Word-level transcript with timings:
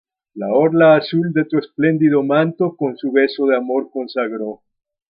La 0.41 0.47
orla 0.59 0.87
azul 0.99 1.29
de 1.35 1.43
tu 1.45 1.55
esplendido 1.59 2.23
manto 2.23 2.75
Con 2.75 2.97
su 2.97 3.11
beso 3.11 3.45
de 3.45 3.55
amor 3.55 3.91
consagró. 3.91 4.63